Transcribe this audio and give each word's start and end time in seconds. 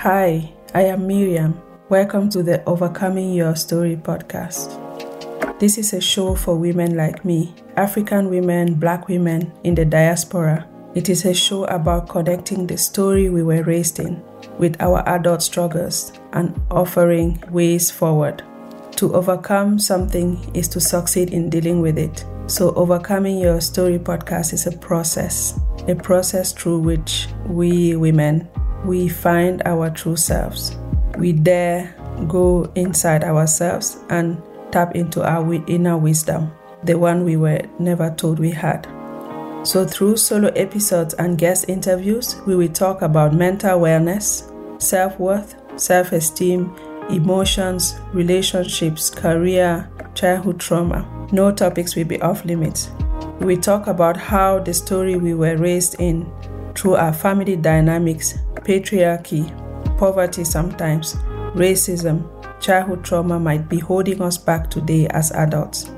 Hi, 0.00 0.50
I 0.72 0.84
am 0.84 1.06
Miriam. 1.06 1.60
Welcome 1.90 2.30
to 2.30 2.42
the 2.42 2.64
Overcoming 2.64 3.34
Your 3.34 3.54
Story 3.54 3.96
podcast. 3.96 4.72
This 5.58 5.76
is 5.76 5.92
a 5.92 6.00
show 6.00 6.34
for 6.34 6.56
women 6.56 6.96
like 6.96 7.22
me, 7.22 7.54
African 7.76 8.30
women, 8.30 8.76
black 8.76 9.08
women 9.08 9.52
in 9.62 9.74
the 9.74 9.84
diaspora. 9.84 10.66
It 10.94 11.10
is 11.10 11.26
a 11.26 11.34
show 11.34 11.64
about 11.64 12.08
connecting 12.08 12.66
the 12.66 12.78
story 12.78 13.28
we 13.28 13.42
were 13.42 13.62
raised 13.62 13.98
in 13.98 14.22
with 14.56 14.74
our 14.80 15.06
adult 15.06 15.42
struggles 15.42 16.14
and 16.32 16.58
offering 16.70 17.44
ways 17.50 17.90
forward. 17.90 18.42
To 18.92 19.12
overcome 19.12 19.78
something 19.78 20.50
is 20.54 20.68
to 20.68 20.80
succeed 20.80 21.34
in 21.34 21.50
dealing 21.50 21.82
with 21.82 21.98
it. 21.98 22.24
So, 22.46 22.72
Overcoming 22.72 23.38
Your 23.38 23.60
Story 23.60 23.98
podcast 23.98 24.54
is 24.54 24.66
a 24.66 24.72
process, 24.72 25.60
a 25.88 25.94
process 25.94 26.54
through 26.54 26.78
which 26.78 27.28
we 27.46 27.96
women 27.96 28.48
we 28.84 29.08
find 29.08 29.62
our 29.64 29.90
true 29.90 30.16
selves. 30.16 30.76
We 31.18 31.32
dare 31.32 31.94
go 32.28 32.70
inside 32.74 33.24
ourselves 33.24 33.98
and 34.08 34.42
tap 34.70 34.94
into 34.94 35.22
our 35.22 35.54
inner 35.66 35.96
wisdom, 35.96 36.52
the 36.84 36.98
one 36.98 37.24
we 37.24 37.36
were 37.36 37.60
never 37.78 38.10
told 38.10 38.38
we 38.38 38.50
had. 38.50 38.86
So, 39.62 39.84
through 39.86 40.16
solo 40.16 40.48
episodes 40.48 41.14
and 41.14 41.36
guest 41.36 41.68
interviews, 41.68 42.36
we 42.46 42.56
will 42.56 42.68
talk 42.68 43.02
about 43.02 43.34
mental 43.34 43.78
wellness, 43.78 44.50
self 44.80 45.18
worth, 45.18 45.54
self 45.76 46.12
esteem, 46.12 46.74
emotions, 47.10 47.96
relationships, 48.12 49.10
career, 49.10 49.90
childhood 50.14 50.60
trauma. 50.60 51.06
No 51.32 51.52
topics 51.52 51.94
will 51.94 52.06
be 52.06 52.20
off 52.22 52.44
limits. 52.44 52.90
We 53.40 53.56
talk 53.56 53.86
about 53.86 54.16
how 54.16 54.60
the 54.60 54.72
story 54.72 55.16
we 55.16 55.34
were 55.34 55.56
raised 55.56 55.96
in 56.00 56.30
through 56.74 56.96
our 56.96 57.12
family 57.12 57.56
dynamics 57.56 58.38
patriarchy, 58.54 59.48
poverty 59.98 60.44
sometimes, 60.44 61.14
racism, 61.54 62.28
childhood 62.60 63.04
trauma 63.04 63.40
might 63.40 63.68
be 63.68 63.78
holding 63.78 64.20
us 64.22 64.38
back 64.38 64.70
today 64.70 65.06
as 65.08 65.32
adults. 65.32 65.90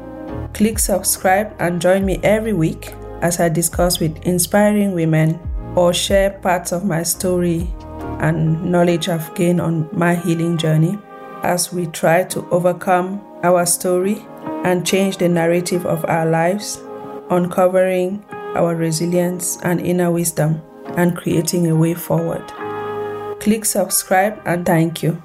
Click 0.55 0.79
subscribe 0.79 1.55
and 1.59 1.81
join 1.81 2.05
me 2.05 2.19
every 2.23 2.53
week 2.53 2.95
as 3.21 3.41
I 3.41 3.49
discuss 3.49 4.01
with 4.01 4.17
inspiring 4.25 4.93
women 4.93 5.39
or 5.77 5.93
share 5.93 6.31
parts 6.31 6.73
of 6.73 6.85
my 6.85 7.03
story 7.03 7.73
and 8.21 8.63
knowledge 8.71 9.09
I've 9.09 9.35
gained 9.35 9.61
on 9.61 9.89
my 9.93 10.15
healing 10.15 10.57
journey 10.57 10.99
as 11.43 11.73
we 11.73 11.87
try 11.87 12.25
to 12.25 12.49
overcome 12.51 13.21
our 13.43 13.67
story 13.67 14.25
and 14.65 14.87
change 14.87 15.17
the 15.17 15.29
narrative 15.29 15.87
of 15.87 16.05
our 16.05 16.27
lives, 16.27 16.81
uncovering 17.31 18.25
our 18.55 18.75
resilience 18.75 19.59
and 19.63 19.81
inner 19.81 20.11
wisdom 20.11 20.61
and 20.97 21.17
creating 21.17 21.69
a 21.69 21.77
way 21.77 21.95
forward. 21.95 22.47
Click 23.41 23.65
subscribe 23.65 24.41
and 24.45 24.65
thank 24.65 25.03
you. 25.03 25.23